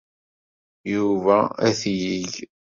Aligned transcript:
Yuba 0.93 1.37
ad 1.65 1.73
t-yeg. 1.79 2.33